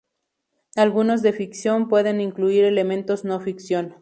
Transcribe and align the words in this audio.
Algunos 0.75 1.21
de 1.21 1.31
ficción 1.31 1.87
puede 1.87 2.09
incluir 2.19 2.63
elementos 2.63 3.23
no 3.23 3.39
ficción. 3.39 3.97